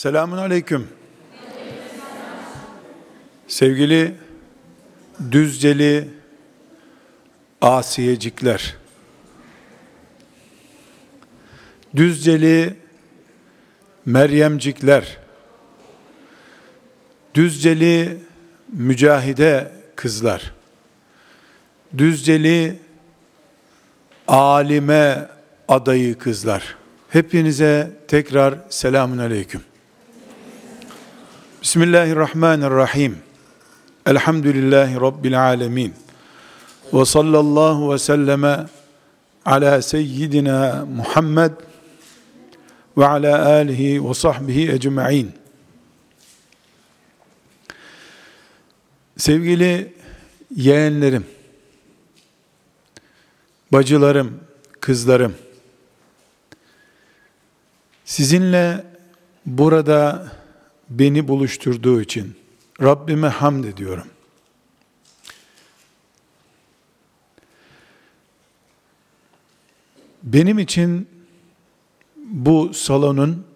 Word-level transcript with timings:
Selamun 0.00 0.36
Aleyküm. 0.36 0.88
Sevgili 3.48 4.14
Düzceli 5.30 6.08
Asiyecikler. 7.60 8.76
Düzceli 11.96 12.76
Meryemcikler. 14.06 15.18
Düzceli 17.34 18.18
mücahide 18.72 19.72
kızlar. 19.96 20.54
Düzceli 21.98 22.78
alime 24.28 25.28
adayı 25.68 26.18
kızlar. 26.18 26.76
Hepinize 27.08 27.90
tekrar 28.08 28.54
selamun 28.70 29.18
aleyküm. 29.18 29.69
Bismillahirrahmanirrahim. 31.62 33.18
Elhamdülillahi 34.06 35.00
Rabbil 35.00 35.42
alemin. 35.42 35.94
Ve 36.92 37.04
sallallahu 37.04 37.92
ve 37.92 37.98
selleme 37.98 38.66
ala 39.44 39.82
seyyidina 39.82 40.86
Muhammed 40.96 41.52
ve 42.98 43.06
ala 43.06 43.46
alihi 43.48 44.08
ve 44.08 44.14
sahbihi 44.14 44.72
ecma'in. 44.72 45.32
Sevgili 49.16 49.92
yeğenlerim, 50.56 51.26
bacılarım, 53.72 54.40
kızlarım, 54.80 55.34
sizinle 58.04 58.84
burada 59.46 60.26
beni 60.90 61.28
buluşturduğu 61.28 62.00
için 62.00 62.36
Rabbime 62.82 63.28
hamd 63.28 63.64
ediyorum. 63.64 64.06
Benim 70.22 70.58
için 70.58 71.08
bu 72.16 72.74
salonun 72.74 73.46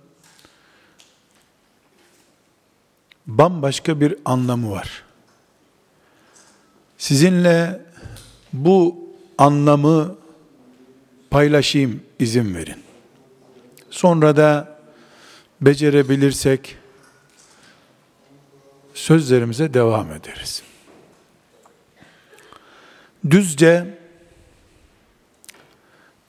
bambaşka 3.27 4.01
bir 4.01 4.17
anlamı 4.25 4.71
var. 4.71 5.05
Sizinle 6.99 7.81
bu 8.53 9.09
anlamı 9.39 10.17
paylaşayım 11.31 12.03
izin 12.19 12.55
verin. 12.55 12.83
Sonra 13.91 14.37
da 14.37 14.79
becerebilirsek 15.61 16.77
sözlerimize 18.95 19.75
devam 19.75 20.13
ederiz. 20.13 20.63
Düzce 23.31 23.99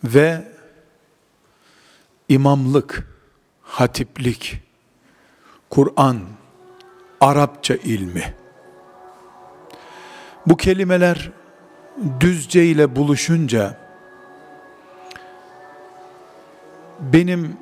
ve 0.03 0.43
imamlık, 2.29 3.07
hatiplik, 3.61 4.59
Kur'an, 5.69 6.21
Arapça 7.21 7.75
ilmi. 7.75 8.35
Bu 10.45 10.57
kelimeler 10.57 11.31
düzce 12.19 12.65
ile 12.65 12.95
buluşunca 12.95 13.77
benim 16.99 17.57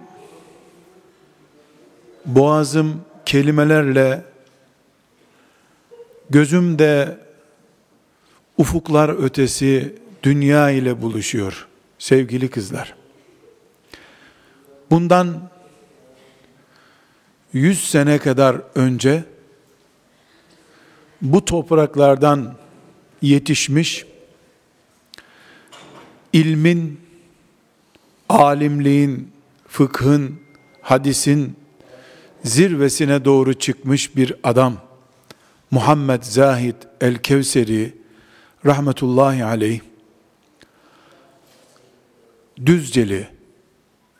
boğazım 2.25 3.05
kelimelerle 3.25 4.32
gözümde 6.33 7.17
ufuklar 8.57 9.09
ötesi 9.23 9.95
dünya 10.23 10.69
ile 10.69 11.01
buluşuyor 11.01 11.67
sevgili 11.99 12.49
kızlar. 12.49 12.95
Bundan 14.91 15.49
yüz 17.53 17.89
sene 17.89 18.19
kadar 18.19 18.61
önce 18.75 19.23
bu 21.21 21.45
topraklardan 21.45 22.55
yetişmiş 23.21 24.05
ilmin, 26.33 27.01
alimliğin, 28.29 29.31
fıkhın, 29.67 30.39
hadisin 30.81 31.55
zirvesine 32.43 33.25
doğru 33.25 33.53
çıkmış 33.53 34.15
bir 34.15 34.35
adam 34.43 34.92
Muhammed 35.73 36.23
Zahid 36.23 36.75
el-Kevseri 37.01 37.93
rahmetullahi 38.65 39.45
aleyh 39.45 39.79
Düzceli 42.65 43.27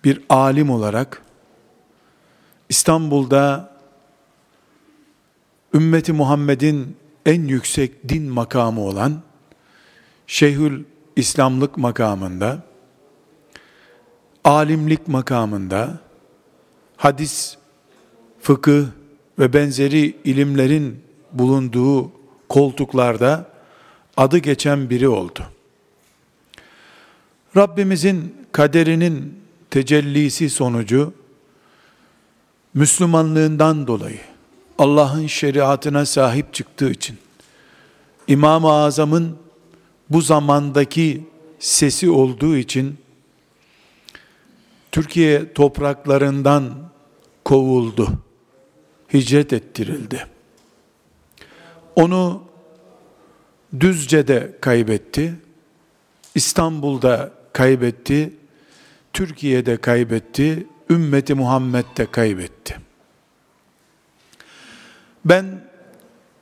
bir 0.03 0.21
alim 0.29 0.69
olarak 0.69 1.21
İstanbul'da 2.69 3.73
ümmeti 5.73 6.13
Muhammed'in 6.13 6.97
en 7.25 7.47
yüksek 7.47 8.09
din 8.09 8.23
makamı 8.23 8.81
olan 8.81 9.21
Şeyhül 10.27 10.83
İslamlık 11.15 11.77
makamında 11.77 12.63
alimlik 14.43 15.07
makamında 15.07 15.99
hadis, 16.97 17.57
fıkıh 18.41 18.85
ve 19.39 19.53
benzeri 19.53 20.17
ilimlerin 20.23 21.12
bulunduğu 21.33 22.11
koltuklarda 22.49 23.49
adı 24.17 24.37
geçen 24.37 24.89
biri 24.89 25.07
oldu. 25.07 25.43
Rabbimizin 27.57 28.35
kaderinin 28.51 29.39
tecellisi 29.69 30.49
sonucu 30.49 31.13
Müslümanlığından 32.73 33.87
dolayı 33.87 34.19
Allah'ın 34.77 35.27
şeriatına 35.27 36.05
sahip 36.05 36.53
çıktığı 36.53 36.89
için 36.91 37.17
İmam-ı 38.27 38.71
Azam'ın 38.71 39.37
bu 40.09 40.21
zamandaki 40.21 41.23
sesi 41.59 42.09
olduğu 42.09 42.57
için 42.57 42.97
Türkiye 44.91 45.53
topraklarından 45.53 46.73
kovuldu. 47.45 48.07
Hicret 49.13 49.53
ettirildi. 49.53 50.32
Onu 51.95 52.43
Düzce'de 53.79 54.57
kaybetti. 54.61 55.35
İstanbul'da 56.35 57.31
kaybetti. 57.53 58.33
Türkiye'de 59.13 59.77
kaybetti. 59.77 60.67
Ümmeti 60.89 61.33
Muhammed'de 61.33 62.05
kaybetti. 62.11 62.77
Ben 65.25 65.61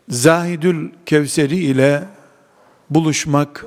Zahidül 0.10 0.90
Kevseri 1.06 1.58
ile 1.58 2.04
buluşmak 2.90 3.66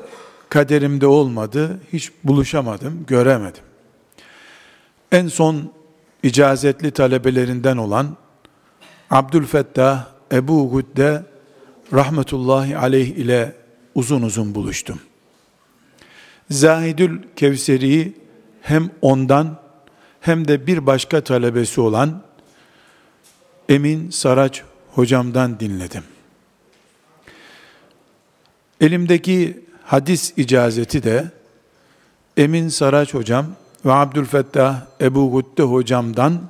kaderimde 0.48 1.06
olmadı. 1.06 1.80
Hiç 1.92 2.12
buluşamadım, 2.24 3.06
göremedim. 3.06 3.62
En 5.12 5.28
son 5.28 5.72
icazetli 6.22 6.90
talebelerinden 6.90 7.76
olan 7.76 8.16
Abdülfettah 9.10 10.06
Ebu 10.32 10.70
Gudde 10.70 11.22
rahmetullahi 11.94 12.76
aleyh 12.76 13.08
ile 13.08 13.52
uzun 13.94 14.22
uzun 14.22 14.54
buluştum. 14.54 15.00
Zahidül 16.50 17.18
Kevseri'yi 17.36 18.14
hem 18.62 18.90
ondan 19.02 19.60
hem 20.20 20.48
de 20.48 20.66
bir 20.66 20.86
başka 20.86 21.20
talebesi 21.20 21.80
olan 21.80 22.22
Emin 23.68 24.10
Saraç 24.10 24.62
hocamdan 24.94 25.60
dinledim. 25.60 26.02
Elimdeki 28.80 29.64
hadis 29.84 30.32
icazeti 30.36 31.02
de 31.02 31.30
Emin 32.36 32.68
Saraç 32.68 33.14
hocam 33.14 33.46
ve 33.84 33.92
Abdülfettah 33.92 34.80
Ebu 35.00 35.30
Gudde 35.30 35.62
hocamdan 35.62 36.42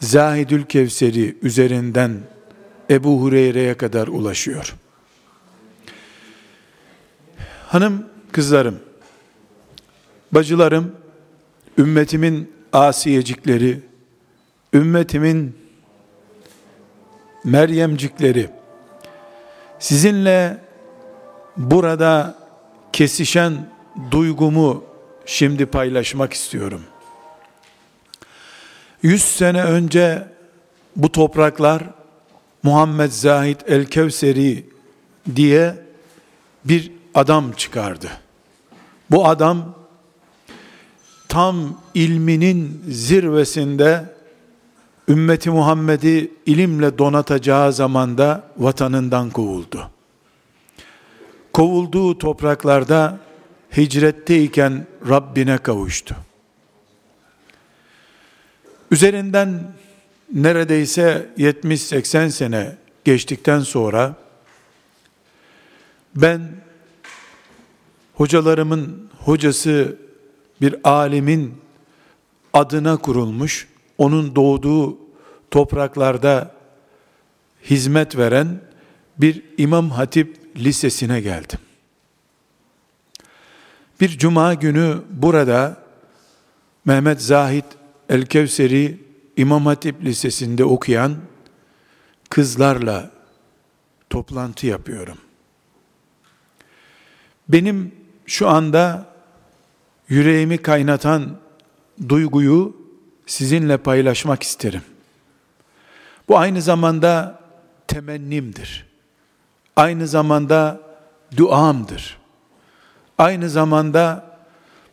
Zahidül 0.00 0.64
Kevseri 0.64 1.36
üzerinden 1.42 2.20
Ebu 2.90 3.22
Hureyre'ye 3.22 3.76
kadar 3.76 4.08
ulaşıyor. 4.08 4.74
Hanım, 7.68 8.06
kızlarım, 8.32 8.78
bacılarım, 10.32 10.96
ümmetimin 11.78 12.52
asiyecikleri, 12.72 13.80
ümmetimin 14.74 15.62
Meryemcikleri, 17.44 18.50
sizinle 19.78 20.58
burada 21.56 22.38
kesişen 22.92 23.66
duygumu 24.10 24.84
şimdi 25.26 25.66
paylaşmak 25.66 26.32
istiyorum. 26.32 26.82
Yüz 29.02 29.22
sene 29.22 29.62
önce 29.64 30.28
bu 30.96 31.12
topraklar 31.12 31.82
Muhammed 32.62 33.10
Zahid 33.10 33.60
el-Kevseri 33.66 34.66
diye 35.36 35.74
bir 36.64 36.92
adam 37.14 37.52
çıkardı. 37.52 38.10
Bu 39.10 39.28
adam 39.28 39.74
tam 41.28 41.80
ilminin 41.94 42.84
zirvesinde 42.88 44.04
ümmeti 45.08 45.50
Muhammed'i 45.50 46.32
ilimle 46.46 46.98
donatacağı 46.98 47.72
zamanda 47.72 48.44
vatanından 48.56 49.30
kovuldu. 49.30 49.90
Kovulduğu 51.52 52.18
topraklarda 52.18 53.18
hicretteyken 53.76 54.86
Rabbine 55.08 55.58
kavuştu. 55.58 56.16
Üzerinden 58.90 59.62
neredeyse 60.32 61.30
70-80 61.38 62.30
sene 62.30 62.76
geçtikten 63.04 63.60
sonra 63.60 64.14
ben 66.16 66.40
hocalarımın 68.14 69.10
hocası 69.18 69.96
bir 70.60 70.76
alimin 70.84 71.54
adına 72.52 72.96
kurulmuş, 72.96 73.68
onun 73.98 74.36
doğduğu 74.36 74.98
topraklarda 75.50 76.50
hizmet 77.70 78.16
veren 78.16 78.60
bir 79.18 79.42
İmam 79.58 79.90
Hatip 79.90 80.56
Lisesi'ne 80.56 81.20
geldim. 81.20 81.58
Bir 84.00 84.18
cuma 84.18 84.54
günü 84.54 84.98
burada 85.10 85.76
Mehmet 86.84 87.22
Zahid 87.22 87.64
El-Kevseri 88.08 88.98
İmam 89.36 89.66
Hatip 89.66 90.04
Lisesi'nde 90.04 90.64
okuyan 90.64 91.16
kızlarla 92.30 93.10
toplantı 94.10 94.66
yapıyorum. 94.66 95.18
Benim 97.48 97.94
şu 98.26 98.48
anda 98.48 99.06
yüreğimi 100.08 100.58
kaynatan 100.58 101.36
duyguyu 102.08 102.76
sizinle 103.26 103.76
paylaşmak 103.76 104.42
isterim. 104.42 104.82
Bu 106.28 106.38
aynı 106.38 106.62
zamanda 106.62 107.40
temennimdir. 107.88 108.86
Aynı 109.76 110.08
zamanda 110.08 110.80
duamdır. 111.36 112.18
Aynı 113.18 113.50
zamanda 113.50 114.32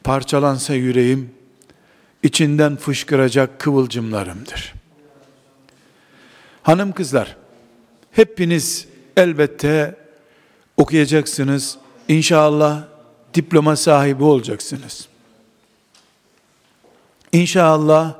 parçalansa 0.03 0.73
yüreğim 0.73 1.38
içinden 2.23 2.75
fışkıracak 2.75 3.59
kıvılcımlarımdır. 3.59 4.73
Hanım 6.63 6.91
kızlar, 6.91 7.37
hepiniz 8.11 8.87
elbette 9.17 9.95
okuyacaksınız. 10.77 11.77
İnşallah 12.07 12.83
diploma 13.33 13.75
sahibi 13.75 14.23
olacaksınız. 14.23 15.07
İnşallah 17.31 18.15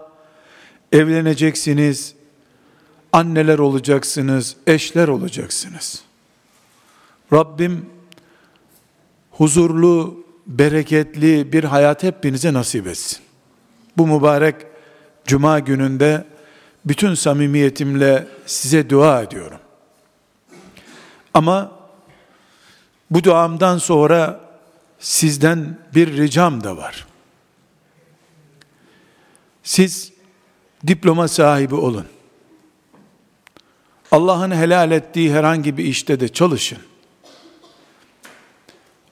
evleneceksiniz, 0.91 2.15
anneler 3.11 3.59
olacaksınız, 3.59 4.55
eşler 4.67 5.07
olacaksınız. 5.07 6.01
Rabbim 7.33 7.85
huzurlu, 9.31 10.25
bereketli 10.47 11.53
bir 11.53 11.63
hayat 11.63 12.03
hepinize 12.03 12.53
nasip 12.53 12.87
etsin. 12.87 13.28
Bu 13.99 14.07
mübarek 14.07 14.55
cuma 15.25 15.59
gününde 15.59 16.25
bütün 16.85 17.13
samimiyetimle 17.13 18.27
size 18.45 18.89
dua 18.89 19.21
ediyorum. 19.21 19.59
Ama 21.33 21.71
bu 23.11 23.23
duamdan 23.23 23.77
sonra 23.77 24.39
sizden 24.99 25.79
bir 25.95 26.17
ricam 26.17 26.63
da 26.63 26.77
var. 26.77 27.07
Siz 29.63 30.13
diploma 30.87 31.27
sahibi 31.27 31.75
olun. 31.75 32.05
Allah'ın 34.11 34.51
helal 34.51 34.91
ettiği 34.91 35.33
herhangi 35.33 35.77
bir 35.77 35.85
işte 35.85 36.19
de 36.19 36.27
çalışın. 36.27 36.79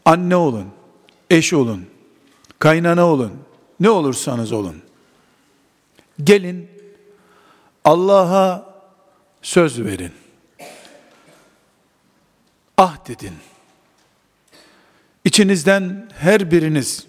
Anne 0.05 0.35
olun, 0.35 0.67
eş 1.29 1.53
olun, 1.53 1.85
kaynana 2.59 3.05
olun, 3.05 3.46
ne 3.79 3.89
olursanız 3.89 4.51
olun. 4.51 4.81
Gelin 6.23 6.69
Allah'a 7.83 8.73
söz 9.41 9.85
verin. 9.85 10.11
Ah 12.77 13.07
dedin. 13.07 13.33
İçinizden 15.25 16.09
her 16.17 16.51
biriniz 16.51 17.07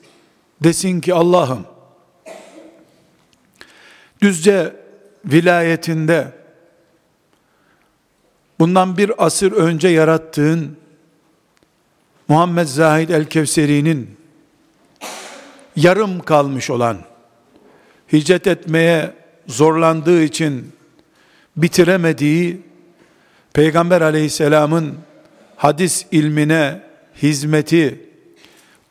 desin 0.60 1.00
ki 1.00 1.14
Allah'ım 1.14 1.66
Düzce 4.22 4.76
vilayetinde 5.24 6.32
bundan 8.58 8.96
bir 8.96 9.26
asır 9.26 9.52
önce 9.52 9.88
yarattığın 9.88 10.76
Muhammed 12.28 12.66
Zahid 12.66 13.08
el-Kevseri'nin 13.08 14.17
yarım 15.78 16.20
kalmış 16.20 16.70
olan 16.70 16.98
hicret 18.12 18.46
etmeye 18.46 19.14
zorlandığı 19.46 20.22
için 20.22 20.72
bitiremediği 21.56 22.60
Peygamber 23.52 24.00
aleyhisselamın 24.00 24.94
hadis 25.56 26.06
ilmine 26.12 26.82
hizmeti 27.22 28.00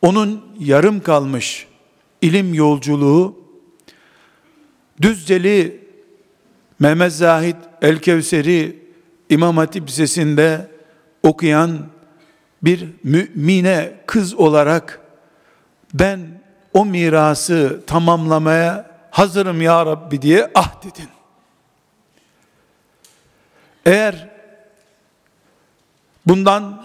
onun 0.02 0.44
yarım 0.58 1.00
kalmış 1.00 1.66
ilim 2.22 2.54
yolculuğu 2.54 3.38
Düzceli 5.02 5.80
Mehmet 6.78 7.12
Zahid 7.12 7.56
El-Kevseri 7.82 8.78
İmam 9.30 9.56
Hatip 9.56 9.88
Lisesi'nde 9.88 10.70
okuyan 11.22 11.86
bir 12.62 12.88
mümine 13.04 13.92
kız 14.06 14.34
olarak 14.34 15.00
ben 15.94 16.20
o 16.74 16.84
mirası 16.84 17.82
tamamlamaya 17.86 18.90
hazırım 19.10 19.62
ya 19.62 19.86
Rabbi 19.86 20.22
diye 20.22 20.50
ah 20.54 20.82
dedin. 20.82 21.08
Eğer 23.86 24.28
bundan 26.26 26.84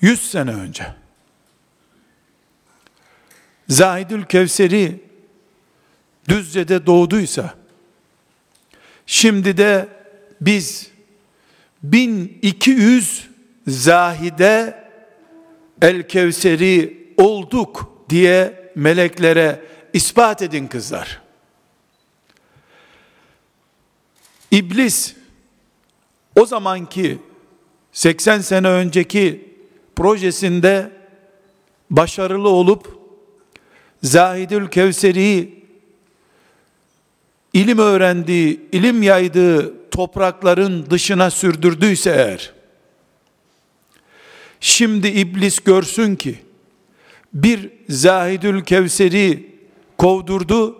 yüz 0.00 0.30
sene 0.30 0.50
önce 0.50 0.86
Zahidül 3.68 4.24
Kevseri 4.24 5.06
Düzce'de 6.28 6.86
doğduysa, 6.86 7.54
şimdi 9.06 9.56
de 9.56 9.88
biz 10.40 10.90
1200 11.82 13.28
zahide 13.66 14.84
el 15.82 16.08
kevseri 16.08 17.06
olduk 17.16 18.04
diye 18.08 18.65
meleklere 18.76 19.62
ispat 19.92 20.42
edin 20.42 20.66
kızlar. 20.66 21.22
İblis 24.50 25.14
o 26.34 26.46
zamanki 26.46 27.18
80 27.92 28.40
sene 28.40 28.68
önceki 28.68 29.54
projesinde 29.96 30.90
başarılı 31.90 32.48
olup 32.48 32.96
Zahidül 34.02 34.68
Kevseri'yi 34.68 35.64
ilim 37.52 37.78
öğrendiği, 37.78 38.68
ilim 38.72 39.02
yaydığı 39.02 39.90
toprakların 39.90 40.90
dışına 40.90 41.30
sürdürdüyse 41.30 42.10
eğer, 42.10 42.52
şimdi 44.60 45.08
iblis 45.08 45.60
görsün 45.60 46.16
ki, 46.16 46.45
bir 47.36 47.70
Zahidül 47.88 48.64
Kevseri 48.64 49.56
kovdurdu, 49.98 50.76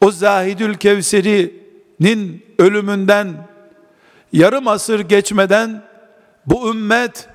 o 0.00 0.10
Zahidül 0.10 0.74
Kevseri'nin 0.74 2.46
ölümünden 2.58 3.48
yarım 4.32 4.68
asır 4.68 5.00
geçmeden 5.00 5.82
bu 6.46 6.70
ümmet 6.70 7.28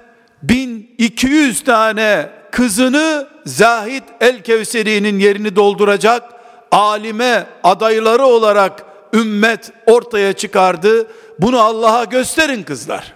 1200 0.43 1.63
tane 1.63 2.29
kızını 2.51 3.27
Zahid 3.45 4.03
el 4.21 4.43
Kevseri'nin 4.43 5.19
yerini 5.19 5.55
dolduracak 5.55 6.23
alime 6.71 7.47
adayları 7.63 8.25
olarak 8.25 8.85
ümmet 9.13 9.71
ortaya 9.85 10.33
çıkardı. 10.33 11.07
Bunu 11.39 11.59
Allah'a 11.59 12.03
gösterin 12.03 12.63
kızlar. 12.63 13.13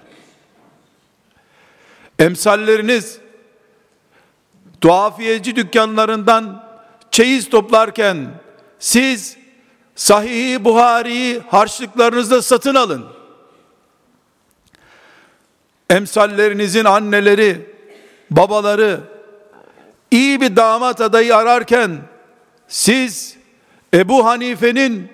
Emsalleriniz 2.20 3.23
tuhafiyeci 4.84 5.56
dükkanlarından 5.56 6.64
çeyiz 7.12 7.50
toplarken 7.50 8.28
siz 8.80 9.38
Sahih-i 9.96 10.66
Buhari'yi 10.66 11.42
harçlıklarınızda 11.48 12.42
satın 12.42 12.76
alın. 12.76 13.06
Emsallerinizin 15.90 16.86
anneleri, 16.86 17.70
babaları 18.32 19.00
iyi 20.12 20.42
bir 20.42 20.56
damat 20.56 21.02
adayı 21.02 21.36
ararken 21.36 21.98
siz 22.68 23.38
Ebu 23.94 24.26
Hanife'nin 24.26 25.12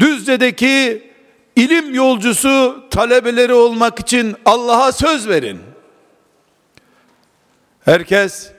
Düzce'deki 0.00 1.10
ilim 1.56 1.94
yolcusu 1.94 2.84
talebeleri 2.90 3.52
olmak 3.52 3.98
için 3.98 4.36
Allah'a 4.44 4.92
söz 4.92 5.28
verin. 5.28 5.60
Herkes 7.84 8.52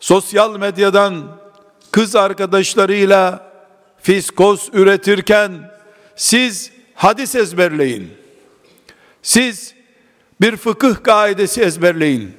sosyal 0.00 0.58
medyadan 0.58 1.38
kız 1.90 2.16
arkadaşlarıyla 2.16 3.52
fiskos 4.02 4.68
üretirken 4.72 5.70
siz 6.16 6.70
hadis 6.94 7.34
ezberleyin. 7.34 8.10
Siz 9.22 9.74
bir 10.40 10.56
fıkıh 10.56 11.02
kaidesi 11.02 11.60
ezberleyin. 11.60 12.34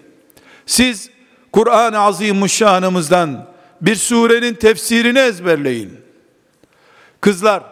Siz 0.66 1.10
Kur'an-ı 1.52 2.00
Azimuşşanımızdan 2.00 3.50
bir 3.82 3.96
surenin 3.96 4.54
tefsirini 4.54 5.20
ezberleyin. 5.20 6.00
Kızlar, 7.22 7.64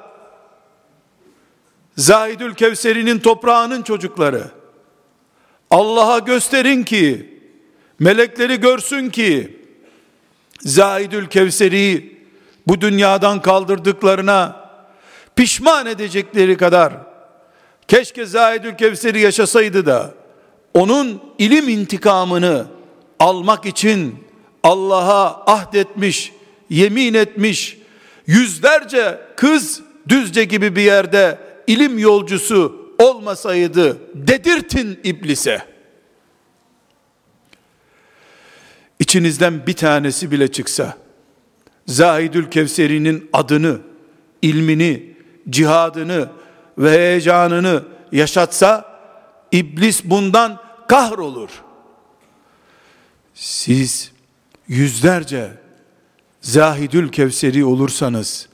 Zahidül 1.97 2.53
Kevseri'nin 2.53 3.19
toprağının 3.19 3.81
çocukları, 3.81 4.43
Allah'a 5.71 6.19
gösterin 6.19 6.83
ki, 6.83 7.39
melekleri 7.99 8.59
görsün 8.59 9.09
ki, 9.09 9.56
Zahidül 10.67 11.27
Kevseri'yi 11.27 12.17
bu 12.67 12.81
dünyadan 12.81 13.41
kaldırdıklarına 13.41 14.69
pişman 15.35 15.85
edecekleri 15.85 16.57
kadar 16.57 16.93
keşke 17.87 18.25
Zahidül 18.25 18.75
Kevseri 18.75 19.19
yaşasaydı 19.19 19.85
da 19.85 20.13
onun 20.73 21.21
ilim 21.37 21.69
intikamını 21.69 22.65
almak 23.19 23.65
için 23.65 24.15
Allah'a 24.63 25.53
ahdetmiş, 25.53 26.33
yemin 26.69 27.13
etmiş 27.13 27.77
yüzlerce 28.27 29.19
kız 29.35 29.81
Düzce 30.09 30.43
gibi 30.43 30.75
bir 30.75 30.81
yerde 30.81 31.39
ilim 31.67 31.99
yolcusu 31.99 32.91
olmasaydı 32.99 33.97
dedirtin 34.13 34.99
iblise. 35.03 35.76
İçinizden 39.07 39.67
bir 39.67 39.73
tanesi 39.73 40.31
bile 40.31 40.51
çıksa 40.51 40.97
Zahidül 41.85 42.49
Kevseri'nin 42.49 43.29
adını, 43.33 43.79
ilmini, 44.41 45.15
cihadını 45.49 46.29
ve 46.77 46.91
heyecanını 46.91 47.83
yaşatsa 48.11 48.99
iblis 49.51 50.03
bundan 50.03 50.59
kahrolur. 50.87 51.49
Siz 53.33 54.11
yüzlerce 54.67 55.51
Zahidül 56.41 57.11
Kevseri 57.11 57.65
olursanız 57.65 58.49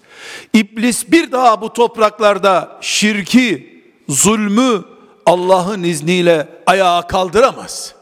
iblis 0.54 1.12
bir 1.12 1.32
daha 1.32 1.62
bu 1.62 1.74
topraklarda 1.74 2.78
şirki, 2.82 3.82
zulmü 4.10 4.84
Allah'ın 5.26 5.84
izniyle 5.84 6.48
ayağa 6.66 7.08
kaldıramaz. 7.08 7.96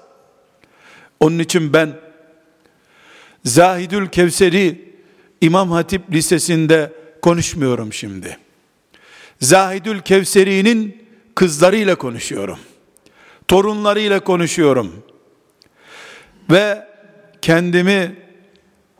Onun 1.19 1.39
için 1.39 1.73
ben 1.73 2.10
Zahidül 3.45 4.07
Kevseri 4.07 4.91
İmam 5.41 5.71
Hatip 5.71 6.11
Lisesi'nde 6.11 6.93
konuşmuyorum 7.21 7.93
şimdi. 7.93 8.37
Zahidül 9.39 9.99
Kevseri'nin 9.99 10.97
kızlarıyla 11.35 11.95
konuşuyorum. 11.95 12.59
Torunlarıyla 13.47 14.19
konuşuyorum. 14.19 15.03
Ve 16.51 16.87
kendimi 17.41 18.15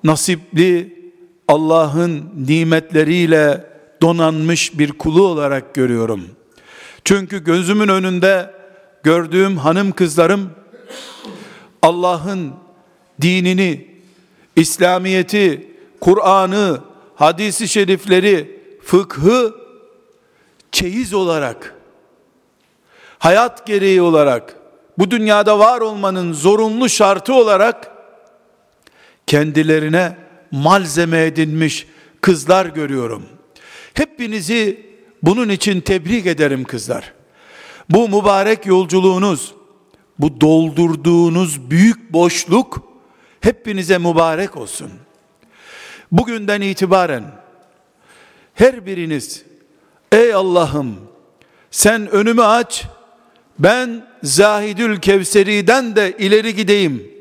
nasipli 0.04 1.02
Allah'ın 1.48 2.34
nimetleriyle 2.48 3.66
donanmış 4.02 4.80
bir 4.80 4.92
kulu 4.92 5.28
olarak 5.28 5.76
görüyorum. 5.76 6.28
Çünkü 7.06 7.44
gözümün 7.44 7.88
önünde 7.88 8.54
gördüğüm 9.04 9.58
hanım 9.58 9.92
kızlarım 9.92 10.50
Allah'ın 11.82 12.54
dinini, 13.22 13.91
İslamiyeti, 14.56 15.72
Kur'an'ı, 16.02 16.82
hadisi 17.16 17.68
şerifleri, 17.68 18.62
fıkhı 18.84 19.56
çeyiz 20.72 21.14
olarak, 21.14 21.76
hayat 23.20 23.68
gereği 23.68 24.02
olarak, 24.02 24.56
bu 24.98 25.12
dünyada 25.12 25.60
var 25.60 25.82
olmanın 25.82 26.34
zorunlu 26.34 26.90
şartı 26.90 27.34
olarak 27.34 27.92
kendilerine 29.28 30.18
malzeme 30.52 31.26
edinmiş 31.26 31.88
kızlar 32.22 32.66
görüyorum. 32.66 33.24
Hepinizi 33.94 34.86
bunun 35.24 35.50
için 35.50 35.82
tebrik 35.82 36.26
ederim 36.26 36.64
kızlar. 36.64 37.14
Bu 37.90 38.10
mübarek 38.10 38.66
yolculuğunuz, 38.66 39.54
bu 40.20 40.42
doldurduğunuz 40.42 41.72
büyük 41.72 42.14
boşluk 42.14 42.91
hepinize 43.42 43.98
mübarek 43.98 44.58
olsun. 44.58 44.92
Bugünden 46.12 46.62
itibaren 46.62 47.24
her 48.54 48.86
biriniz 48.86 49.44
ey 50.12 50.34
Allah'ım 50.34 50.96
sen 51.72 52.12
önümü 52.12 52.44
aç 52.44 52.86
ben 53.60 54.08
Zahidül 54.24 55.00
Kevseri'den 55.00 55.96
de 55.96 56.18
ileri 56.18 56.56
gideyim. 56.56 57.12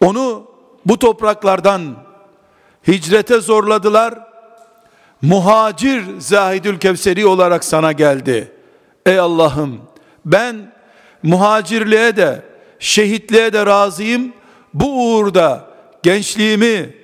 Onu 0.00 0.50
bu 0.86 0.98
topraklardan 0.98 1.96
hicrete 2.88 3.40
zorladılar. 3.40 4.14
Muhacir 5.22 6.02
Zahidül 6.18 6.78
Kevseri 6.78 7.26
olarak 7.26 7.64
sana 7.64 7.92
geldi. 7.92 8.52
Ey 9.06 9.18
Allah'ım 9.18 9.80
ben 10.24 10.72
muhacirliğe 11.22 12.16
de 12.16 12.42
şehitliğe 12.78 13.52
de 13.52 13.66
razıyım. 13.66 14.32
Bu 14.74 15.14
uğurda 15.14 15.70
gençliğimi, 16.02 16.94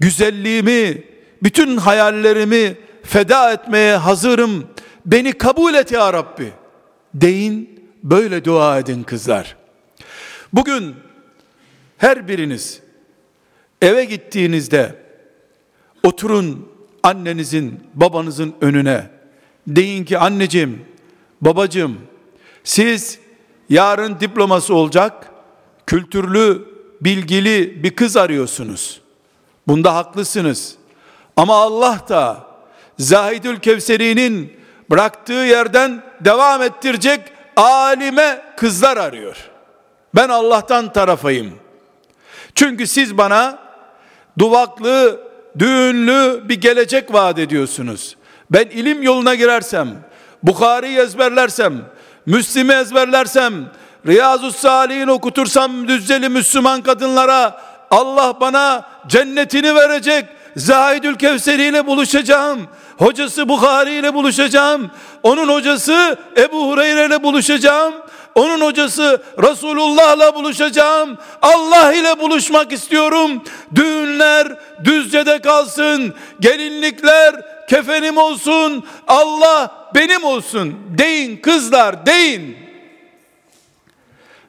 güzelliğimi, 0.00 1.04
bütün 1.42 1.76
hayallerimi 1.76 2.76
feda 3.02 3.52
etmeye 3.52 3.96
hazırım. 3.96 4.66
Beni 5.06 5.32
kabul 5.32 5.74
et 5.74 5.92
ya 5.92 6.12
Rabbi. 6.12 6.52
Deyin, 7.14 7.80
böyle 8.02 8.44
dua 8.44 8.78
edin 8.78 9.02
kızlar. 9.02 9.56
Bugün 10.52 10.94
her 11.98 12.28
biriniz 12.28 12.80
eve 13.82 14.04
gittiğinizde 14.04 14.94
oturun 16.02 16.68
annenizin, 17.02 17.80
babanızın 17.94 18.54
önüne. 18.60 19.10
Deyin 19.68 20.04
ki 20.04 20.18
anneciğim, 20.18 20.84
babacığım 21.40 21.98
siz 22.64 23.18
yarın 23.68 24.20
diploması 24.20 24.74
olacak, 24.74 25.32
kültürlü, 25.86 26.75
bilgili 27.00 27.82
bir 27.82 27.96
kız 27.96 28.16
arıyorsunuz. 28.16 29.00
Bunda 29.68 29.94
haklısınız. 29.94 30.74
Ama 31.36 31.56
Allah 31.56 32.00
da 32.08 32.46
Zahidül 32.98 33.60
Kevseri'nin 33.60 34.52
bıraktığı 34.90 35.32
yerden 35.32 36.02
devam 36.20 36.62
ettirecek 36.62 37.20
alime 37.56 38.42
kızlar 38.56 38.96
arıyor. 38.96 39.36
Ben 40.14 40.28
Allah'tan 40.28 40.92
tarafayım. 40.92 41.52
Çünkü 42.54 42.86
siz 42.86 43.18
bana 43.18 43.58
duvaklı, 44.38 45.20
düğünlü 45.58 46.42
bir 46.48 46.60
gelecek 46.60 47.12
vaat 47.12 47.38
ediyorsunuz. 47.38 48.16
Ben 48.50 48.64
ilim 48.64 49.02
yoluna 49.02 49.34
girersem, 49.34 49.88
Bukhari'yi 50.42 50.98
ezberlersem, 50.98 51.74
Müslim'i 52.26 52.72
ezberlersem, 52.72 53.54
Riyazu 54.06 54.52
Salih'in 54.52 55.08
okutursam 55.08 55.88
düzceli 55.88 56.28
Müslüman 56.28 56.82
kadınlara 56.82 57.60
Allah 57.90 58.40
bana 58.40 58.84
cennetini 59.06 59.74
verecek. 59.74 60.24
Zahidül 60.56 61.16
Kevseri 61.16 61.62
ile 61.62 61.86
buluşacağım. 61.86 62.68
Hocası 62.98 63.48
Bukhari 63.48 63.92
ile 63.92 64.14
buluşacağım. 64.14 64.90
Onun 65.22 65.48
hocası 65.48 66.18
Ebu 66.36 66.70
Hureyre 66.70 67.06
ile 67.06 67.22
buluşacağım. 67.22 67.94
Onun 68.34 68.60
hocası 68.60 69.22
Resulullah'la 69.42 70.34
buluşacağım. 70.34 71.18
Allah 71.42 71.92
ile 71.92 72.18
buluşmak 72.20 72.72
istiyorum. 72.72 73.42
Düğünler 73.74 74.48
düzcede 74.84 75.38
kalsın. 75.38 76.14
Gelinlikler 76.40 77.34
kefenim 77.68 78.16
olsun. 78.16 78.84
Allah 79.08 79.70
benim 79.94 80.24
olsun. 80.24 80.74
Deyin 80.98 81.36
kızlar 81.36 82.06
deyin. 82.06 82.65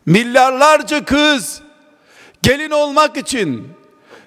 Milyarlarca 0.07 1.05
kız 1.05 1.61
gelin 2.41 2.71
olmak 2.71 3.17
için 3.17 3.69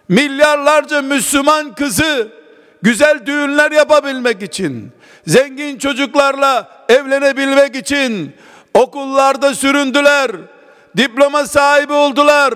milyarlarca 0.08 1.02
Müslüman 1.02 1.75
kızı 1.75 2.28
güzel 2.82 3.26
düğünler 3.26 3.72
yapabilmek 3.72 4.42
için, 4.42 4.92
zengin 5.26 5.78
çocuklarla 5.78 6.68
evlenebilmek 6.88 7.76
için 7.76 8.32
okullarda 8.75 9.54
süründüler, 9.54 10.30
diploma 10.96 11.46
sahibi 11.46 11.92
oldular, 11.92 12.54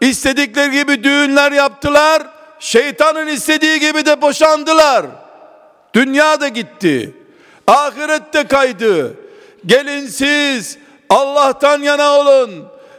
istedikleri 0.00 0.70
gibi 0.70 1.04
düğünler 1.04 1.52
yaptılar, 1.52 2.22
şeytanın 2.58 3.26
istediği 3.26 3.80
gibi 3.80 4.06
de 4.06 4.22
boşandılar. 4.22 5.06
Dünya 5.94 6.40
da 6.40 6.48
gitti, 6.48 7.14
ahirette 7.66 8.44
kaydı. 8.46 9.14
Gelin 9.66 10.06
siz 10.06 10.78
Allah'tan 11.12 11.82
yana 11.82 12.18
olun. 12.18 12.50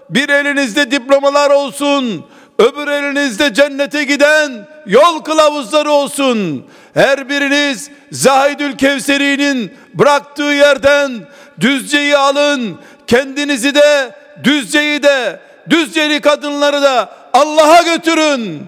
Bir 0.10 0.30
elinizde 0.30 0.92
diplomalar 0.92 1.50
olsun, 1.50 2.26
öbür 2.60 2.88
elinizde 2.88 3.54
cennete 3.54 4.04
giden 4.04 4.68
yol 4.86 5.20
kılavuzları 5.20 5.92
olsun. 5.92 6.66
Her 6.94 7.30
biriniz 7.30 7.90
Zahidül 8.12 8.78
Kevseri'nin 8.78 9.74
bıraktığı 9.94 10.44
yerden 10.44 11.12
Düzce'yi 11.60 12.18
alın. 12.18 12.80
Kendinizi 13.08 13.76
de 13.76 14.16
Düzce'yi 14.44 15.04
de 15.04 15.40
Düzceli 15.70 16.22
kadınları 16.22 16.82
da 16.82 17.10
Allah'a 17.34 17.82
götürün. 17.82 18.68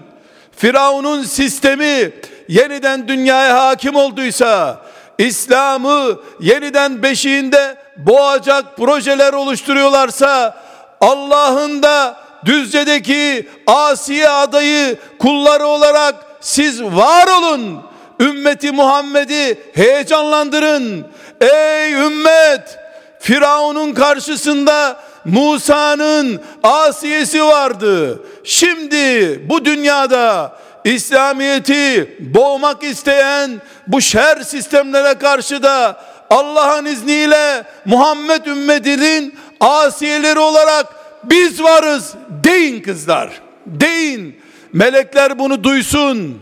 Firavun'un 0.56 1.22
sistemi 1.22 2.12
yeniden 2.48 3.08
dünyaya 3.08 3.66
hakim 3.66 3.96
olduysa, 3.96 4.85
İslam'ı 5.18 6.18
yeniden 6.40 7.02
beşiğinde 7.02 7.76
boğacak 7.96 8.76
projeler 8.76 9.32
oluşturuyorlarsa, 9.32 10.56
Allah'ın 11.00 11.82
da 11.82 12.16
Düzce'deki 12.44 13.48
Asiye 13.66 14.28
adayı 14.28 14.98
kulları 15.18 15.66
olarak 15.66 16.14
siz 16.40 16.82
var 16.82 17.26
olun. 17.26 17.82
Ümmeti 18.20 18.72
Muhammed'i 18.72 19.58
heyecanlandırın. 19.74 21.06
Ey 21.40 21.92
ümmet! 21.92 22.78
Firavun'un 23.20 23.94
karşısında 23.94 25.00
Musa'nın 25.24 26.40
asiyesi 26.62 27.44
vardı. 27.44 28.22
Şimdi 28.44 29.40
bu 29.48 29.64
dünyada 29.64 30.56
İslamiyeti 30.86 32.16
boğmak 32.34 32.84
isteyen 32.84 33.50
bu 33.86 34.00
şer 34.00 34.40
sistemlere 34.40 35.14
karşı 35.14 35.62
da 35.62 36.00
Allah'ın 36.30 36.84
izniyle 36.84 37.64
Muhammed 37.84 38.46
ümmetinin 38.46 39.34
asiyeleri 39.60 40.38
olarak 40.38 40.86
biz 41.24 41.62
varız 41.62 42.14
deyin 42.44 42.82
kızlar. 42.82 43.30
Deyin. 43.66 44.40
Melekler 44.72 45.38
bunu 45.38 45.64
duysun. 45.64 46.38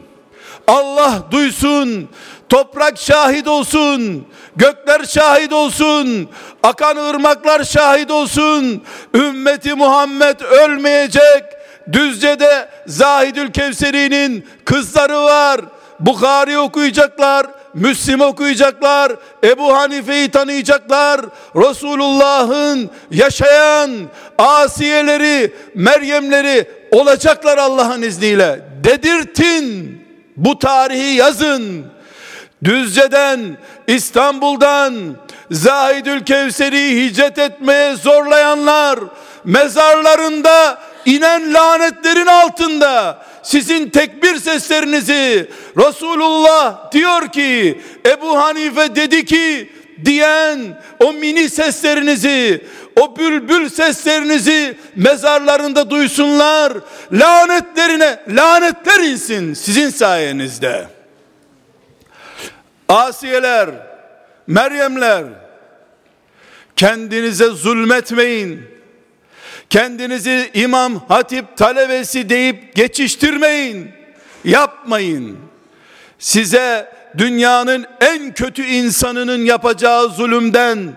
Allah 0.66 1.22
duysun. 1.30 2.08
Toprak 2.48 2.98
şahit 2.98 3.48
olsun. 3.48 4.26
Gökler 4.56 5.04
şahit 5.04 5.52
olsun. 5.52 6.28
Akan 6.62 6.96
ırmaklar 6.96 7.64
şahit 7.64 8.10
olsun. 8.10 8.82
Ümmeti 9.14 9.74
Muhammed 9.74 10.40
ölmeyecek. 10.40 11.63
Düzce'de 11.92 12.68
Zahidül 12.86 13.52
Kevseri'nin 13.52 14.46
kızları 14.64 15.22
var. 15.22 15.60
Bukhari 16.00 16.58
okuyacaklar. 16.58 17.46
Müslim 17.74 18.20
okuyacaklar, 18.20 19.12
Ebu 19.44 19.76
Hanife'yi 19.76 20.30
tanıyacaklar, 20.30 21.20
Resulullah'ın 21.56 22.90
yaşayan 23.10 23.90
asiyeleri, 24.38 25.54
Meryemleri 25.74 26.70
olacaklar 26.92 27.58
Allah'ın 27.58 28.02
izniyle. 28.02 28.60
Dedirtin, 28.84 29.98
bu 30.36 30.58
tarihi 30.58 31.14
yazın. 31.14 31.84
Düzce'den, 32.64 33.56
İstanbul'dan, 33.86 34.94
Zahidül 35.50 36.24
Kevseri'yi 36.24 37.04
hicret 37.04 37.38
etmeye 37.38 37.96
zorlayanlar, 37.96 38.98
mezarlarında 39.44 40.78
inen 41.06 41.54
lanetlerin 41.54 42.26
altında 42.26 43.24
sizin 43.42 43.90
tekbir 43.90 44.36
seslerinizi 44.36 45.50
Resulullah 45.76 46.92
diyor 46.92 47.28
ki 47.28 47.80
Ebu 48.06 48.38
Hanife 48.38 48.96
dedi 48.96 49.24
ki 49.24 49.70
diyen 50.04 50.82
o 51.00 51.12
mini 51.12 51.48
seslerinizi 51.50 52.64
o 53.00 53.16
bülbül 53.16 53.68
seslerinizi 53.68 54.78
mezarlarında 54.96 55.90
duysunlar 55.90 56.72
lanetlerine 57.12 58.20
lanetler 58.28 59.00
insin 59.00 59.54
sizin 59.54 59.90
sayenizde. 59.90 60.88
Asiyeler 62.88 63.70
Meryemler 64.46 65.24
kendinize 66.76 67.46
zulmetmeyin 67.46 68.73
Kendinizi 69.70 70.50
imam 70.54 71.00
hatip 71.08 71.56
talebesi 71.56 72.28
deyip 72.28 72.74
geçiştirmeyin. 72.74 73.90
Yapmayın. 74.44 75.38
Size 76.18 76.92
dünyanın 77.18 77.86
en 78.00 78.34
kötü 78.34 78.64
insanının 78.64 79.44
yapacağı 79.44 80.08
zulümden 80.08 80.92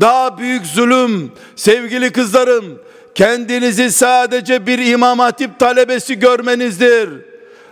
daha 0.00 0.38
büyük 0.38 0.66
zulüm 0.66 1.32
sevgili 1.56 2.12
kızlarım 2.12 2.78
kendinizi 3.14 3.92
sadece 3.92 4.66
bir 4.66 4.78
imam 4.78 5.18
hatip 5.18 5.58
talebesi 5.58 6.18
görmenizdir. 6.18 7.08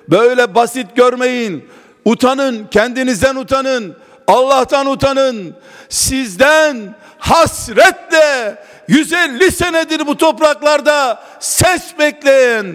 Böyle 0.09 0.55
basit 0.55 0.97
görmeyin. 0.97 1.65
Utanın, 2.05 2.67
kendinizden 2.71 3.37
utanın. 3.37 3.97
Allah'tan 4.27 4.87
utanın. 4.87 5.55
Sizden 5.89 6.95
hasretle 7.21 8.57
150 8.89 9.53
senedir 9.53 10.07
bu 10.07 10.17
topraklarda 10.17 11.23
ses 11.41 11.99
bekleyen, 11.99 12.67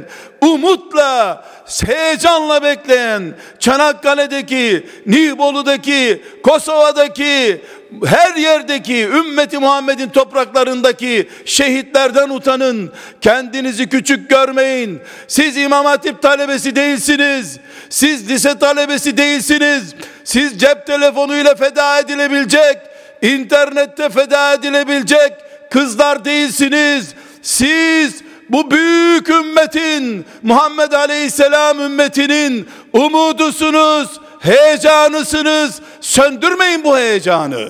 umutla, 0.41 1.45
heyecanla 1.85 2.63
bekleyen 2.63 3.33
Çanakkale'deki, 3.59 4.89
Nibolu'daki, 5.05 6.23
Kosova'daki, 6.43 7.61
her 8.05 8.35
yerdeki 8.35 9.07
ümmeti 9.07 9.59
Muhammed'in 9.59 10.09
topraklarındaki 10.09 11.29
şehitlerden 11.45 12.29
utanın. 12.29 12.93
Kendinizi 13.21 13.89
küçük 13.89 14.29
görmeyin. 14.29 15.01
Siz 15.27 15.57
İmam 15.57 15.85
Hatip 15.85 16.21
talebesi 16.21 16.75
değilsiniz. 16.75 17.59
Siz 17.89 18.29
lise 18.29 18.59
talebesi 18.59 19.17
değilsiniz. 19.17 19.95
Siz 20.23 20.59
cep 20.59 20.87
telefonuyla 20.87 21.55
feda 21.55 21.99
edilebilecek, 21.99 22.77
internette 23.21 24.09
feda 24.09 24.53
edilebilecek 24.53 25.33
kızlar 25.71 26.25
değilsiniz. 26.25 27.13
Siz 27.41 28.23
bu 28.49 28.71
büyük 28.71 29.29
ümmetin 29.29 30.25
Muhammed 30.43 30.91
Aleyhisselam 30.91 31.79
ümmetinin 31.79 32.67
umudusunuz, 32.93 34.19
heyecanısınız. 34.39 35.81
Söndürmeyin 36.01 36.83
bu 36.83 36.97
heyecanı. 36.97 37.69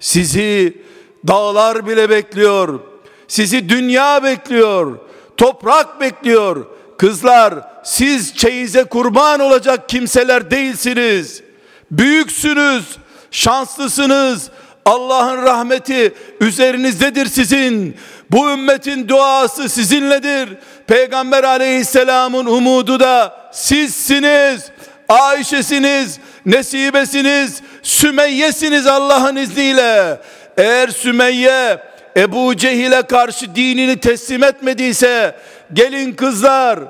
Sizi 0.00 0.82
dağlar 1.26 1.86
bile 1.86 2.10
bekliyor. 2.10 2.80
Sizi 3.28 3.68
dünya 3.68 4.24
bekliyor. 4.24 4.98
Toprak 5.36 6.00
bekliyor. 6.00 6.66
Kızlar 6.98 7.54
siz 7.84 8.36
çeyize 8.36 8.84
kurban 8.84 9.40
olacak 9.40 9.88
kimseler 9.88 10.50
değilsiniz. 10.50 11.42
Büyüksünüz, 11.90 12.84
şanslısınız. 13.30 14.50
Allah'ın 14.84 15.42
rahmeti 15.42 16.14
üzerinizdedir 16.40 17.26
sizin. 17.26 17.96
Bu 18.30 18.50
ümmetin 18.50 19.08
duası 19.08 19.68
sizinledir. 19.68 20.48
Peygamber 20.86 21.44
aleyhisselamın 21.44 22.46
umudu 22.46 23.00
da 23.00 23.36
sizsiniz. 23.52 24.70
Ayşe'siniz, 25.08 26.18
Nesibesiniz, 26.46 27.60
Sümeyye'siniz 27.82 28.86
Allah'ın 28.86 29.36
izniyle. 29.36 30.20
Eğer 30.56 30.88
Sümeyye 30.88 31.78
Ebu 32.16 32.56
Cehil'e 32.56 33.02
karşı 33.02 33.54
dinini 33.54 34.00
teslim 34.00 34.44
etmediyse 34.44 35.36
gelin 35.72 36.12
kızlar, 36.12 36.80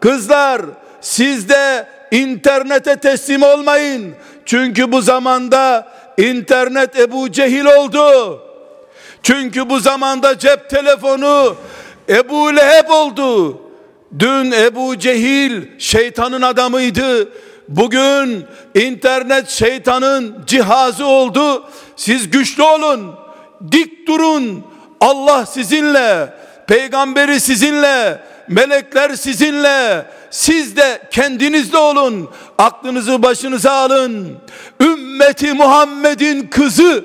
kızlar 0.00 0.62
siz 1.00 1.48
de 1.48 1.86
internete 2.10 2.96
teslim 2.96 3.42
olmayın. 3.42 4.14
Çünkü 4.50 4.92
bu 4.92 5.02
zamanda 5.02 5.88
internet 6.18 6.98
Ebu 6.98 7.32
Cehil 7.32 7.64
oldu. 7.64 8.40
Çünkü 9.22 9.70
bu 9.70 9.80
zamanda 9.80 10.38
cep 10.38 10.70
telefonu 10.70 11.56
Ebu 12.08 12.56
Leheb 12.56 12.90
oldu. 12.90 13.60
Dün 14.18 14.52
Ebu 14.52 14.98
Cehil 14.98 15.62
şeytanın 15.78 16.42
adamıydı. 16.42 17.28
Bugün 17.68 18.44
internet 18.74 19.48
şeytanın 19.48 20.42
cihazı 20.46 21.06
oldu. 21.06 21.64
Siz 21.96 22.30
güçlü 22.30 22.62
olun. 22.62 23.14
Dik 23.72 24.08
durun. 24.08 24.64
Allah 25.00 25.46
sizinle. 25.46 26.34
Peygamberi 26.66 27.40
sizinle. 27.40 28.22
Melekler 28.50 29.14
sizinle, 29.14 30.06
siz 30.30 30.76
de 30.76 31.02
kendinizde 31.10 31.78
olun. 31.78 32.30
Aklınızı 32.58 33.22
başınıza 33.22 33.72
alın. 33.72 34.38
Ümmeti 34.80 35.52
Muhammed'in 35.52 36.46
kızı 36.46 37.04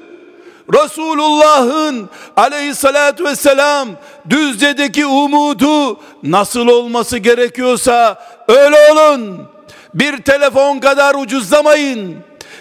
Resulullah'ın 0.74 2.10
aleyhissalatü 2.38 3.24
vesselam 3.24 3.88
Düzce'deki 4.30 5.06
umudu 5.06 6.00
nasıl 6.24 6.68
olması 6.68 7.18
gerekiyorsa 7.18 8.24
öyle 8.48 8.92
olun. 8.92 9.48
Bir 9.94 10.18
telefon 10.18 10.80
kadar 10.80 11.16
ucuzlamayın. 11.16 12.16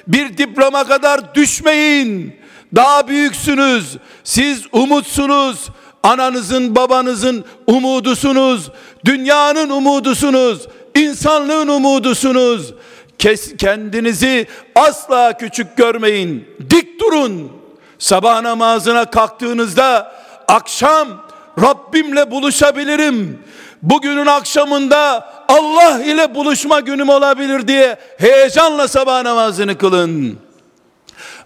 Bir 0.06 0.38
diploma 0.38 0.84
kadar 0.84 1.34
düşmeyin. 1.34 2.36
Daha 2.76 3.08
büyüksünüz. 3.08 3.96
Siz 4.24 4.62
umutsunuz. 4.72 5.68
Ananızın 6.04 6.74
babanızın 6.74 7.44
umudusunuz. 7.66 8.70
Dünyanın 9.04 9.70
umudusunuz. 9.70 10.66
İnsanlığın 10.94 11.68
umudusunuz. 11.68 12.74
Kes, 13.18 13.56
kendinizi 13.56 14.46
asla 14.74 15.36
küçük 15.36 15.76
görmeyin. 15.76 16.48
Dik 16.70 17.00
durun. 17.00 17.52
Sabah 17.98 18.42
namazına 18.42 19.10
kalktığınızda 19.10 20.14
akşam 20.48 21.08
Rabbimle 21.62 22.30
buluşabilirim. 22.30 23.38
Bugünün 23.82 24.26
akşamında 24.26 25.32
Allah 25.48 26.02
ile 26.02 26.34
buluşma 26.34 26.80
günüm 26.80 27.08
olabilir 27.08 27.68
diye 27.68 27.96
heyecanla 28.18 28.88
sabah 28.88 29.22
namazını 29.22 29.78
kılın. 29.78 30.38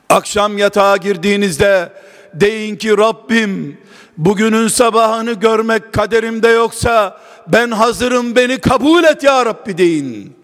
Akşam 0.08 0.58
yatağa 0.58 0.96
girdiğinizde 0.96 1.92
deyin 2.34 2.76
ki 2.76 2.98
Rabbim 2.98 3.78
bugünün 4.18 4.68
sabahını 4.68 5.32
görmek 5.32 5.92
kaderimde 5.92 6.48
yoksa 6.48 7.20
ben 7.46 7.70
hazırım 7.70 8.36
beni 8.36 8.58
kabul 8.58 9.04
et 9.04 9.22
ya 9.22 9.46
Rabbi 9.46 9.78
deyin. 9.78 10.36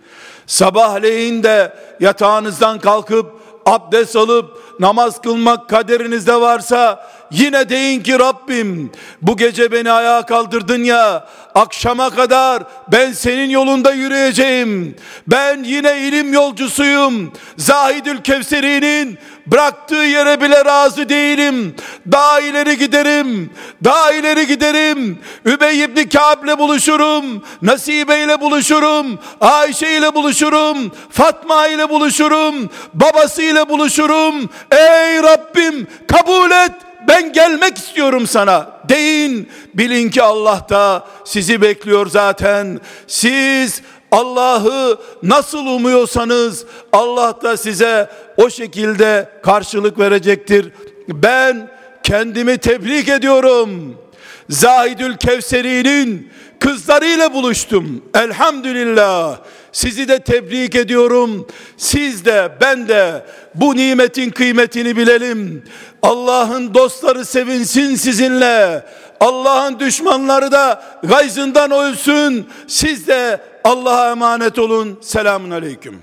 Sabahleyin 0.46 1.42
de 1.42 1.72
yatağınızdan 2.00 2.78
kalkıp 2.78 3.26
abdest 3.66 4.16
alıp 4.16 4.64
namaz 4.80 5.20
kılmak 5.20 5.68
kaderinizde 5.68 6.40
varsa 6.40 7.10
yine 7.30 7.68
deyin 7.68 8.02
ki 8.02 8.18
Rabbim 8.18 8.92
bu 9.22 9.36
gece 9.36 9.72
beni 9.72 9.90
ayağa 9.90 10.26
kaldırdın 10.26 10.84
ya 10.84 11.28
akşama 11.54 12.10
kadar 12.10 12.62
ben 12.92 13.12
senin 13.12 13.50
yolunda 13.50 13.92
yürüyeceğim. 13.92 14.96
Ben 15.26 15.64
yine 15.64 15.98
ilim 16.08 16.32
yolcusuyum. 16.32 17.32
Zahidül 17.56 18.22
Kevseri'nin 18.22 19.18
bıraktığı 19.46 19.94
yere 19.94 20.40
bile 20.40 20.64
razı 20.64 21.08
değilim. 21.08 21.76
Daha 22.12 22.40
ileri 22.40 22.78
giderim. 22.78 23.50
Daha 23.84 24.12
ileri 24.12 24.46
giderim. 24.46 25.18
Übey 25.44 25.82
ibn 25.82 26.08
Kâb'le 26.08 26.58
buluşurum. 26.58 27.44
Nasibe 27.62 28.24
ile 28.24 28.40
buluşurum. 28.40 29.18
Ayşe 29.40 29.98
ile 29.98 30.14
buluşurum. 30.14 30.92
Fatma 31.10 31.66
ile 31.66 31.90
buluşurum. 31.90 32.70
Babası 32.94 33.42
ile 33.42 33.68
buluşurum. 33.68 34.50
Ey 34.70 35.22
Rabbim 35.22 35.86
kabul 36.08 36.50
et 36.50 36.72
ben 37.08 37.32
gelmek 37.32 37.78
istiyorum 37.78 38.26
sana 38.26 38.66
deyin. 38.88 39.50
Bilin 39.74 40.10
ki 40.10 40.22
Allah 40.22 40.66
da 40.70 41.06
sizi 41.24 41.62
bekliyor 41.62 42.06
zaten. 42.06 42.80
Siz 43.06 43.82
Allah'ı 44.14 44.98
nasıl 45.22 45.66
umuyorsanız 45.66 46.64
Allah 46.92 47.38
da 47.42 47.56
size 47.56 48.10
o 48.36 48.50
şekilde 48.50 49.28
karşılık 49.42 49.98
verecektir. 49.98 50.72
Ben 51.08 51.70
kendimi 52.02 52.58
tebrik 52.58 53.08
ediyorum. 53.08 53.96
Zahidül 54.50 55.16
Kevseri'nin 55.16 56.30
kızlarıyla 56.60 57.34
buluştum. 57.34 58.02
Elhamdülillah. 58.14 59.38
Sizi 59.72 60.08
de 60.08 60.18
tebrik 60.18 60.74
ediyorum. 60.74 61.46
Siz 61.76 62.24
de 62.24 62.52
ben 62.60 62.88
de 62.88 63.24
bu 63.54 63.76
nimetin 63.76 64.30
kıymetini 64.30 64.96
bilelim. 64.96 65.64
Allah'ın 66.02 66.74
dostları 66.74 67.24
sevinsin 67.24 67.94
sizinle. 67.94 68.84
Allah'ın 69.20 69.78
düşmanları 69.80 70.52
da 70.52 70.82
gayzından 71.02 71.70
ölsün. 71.70 72.46
Siz 72.66 73.06
de 73.06 73.40
Allah'a 73.64 74.10
emanet 74.10 74.58
olun. 74.58 74.98
Selamun 75.00 75.50
aleyküm. 75.50 76.00